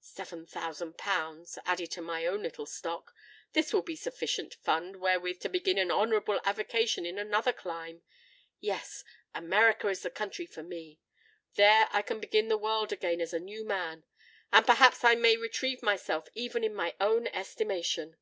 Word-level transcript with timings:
Seven 0.00 0.46
thousand 0.48 0.98
pounds—added 0.98 1.92
to 1.92 2.02
my 2.02 2.26
own 2.26 2.42
little 2.42 2.66
stock,—this 2.66 3.72
will 3.72 3.82
be 3.82 3.92
a 3.94 3.96
sufficient 3.96 4.54
fund 4.56 4.96
wherewith 4.96 5.38
to 5.42 5.48
begin 5.48 5.78
an 5.78 5.92
honourable 5.92 6.40
avocation 6.44 7.06
in 7.06 7.18
another 7.18 7.52
clime. 7.52 8.02
Yes—America 8.58 9.86
is 9.86 10.02
the 10.02 10.10
country 10.10 10.44
for 10.44 10.64
me! 10.64 10.98
There 11.54 11.86
I 11.92 12.02
can 12.02 12.18
begin 12.18 12.48
the 12.48 12.58
world 12.58 12.90
again 12.90 13.20
as 13.20 13.32
a 13.32 13.38
new 13.38 13.64
man—and 13.64 14.66
perhaps 14.66 15.04
I 15.04 15.14
may 15.14 15.36
retrieve 15.36 15.84
myself 15.84 16.26
even 16.34 16.64
in 16.64 16.74
my 16.74 16.96
own 17.00 17.28
estimation!" 17.28 18.16